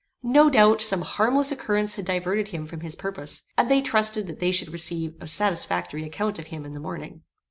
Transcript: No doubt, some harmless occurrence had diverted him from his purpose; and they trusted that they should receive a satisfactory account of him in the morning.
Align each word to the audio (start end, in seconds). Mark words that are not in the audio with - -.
No 0.23 0.49
doubt, 0.49 0.81
some 0.81 1.03
harmless 1.03 1.51
occurrence 1.51 1.93
had 1.93 2.05
diverted 2.05 2.47
him 2.47 2.65
from 2.65 2.79
his 2.79 2.95
purpose; 2.95 3.43
and 3.55 3.69
they 3.69 3.83
trusted 3.83 4.25
that 4.25 4.39
they 4.39 4.51
should 4.51 4.73
receive 4.73 5.13
a 5.21 5.27
satisfactory 5.27 6.03
account 6.03 6.39
of 6.39 6.47
him 6.47 6.65
in 6.65 6.73
the 6.73 6.79
morning. 6.79 7.21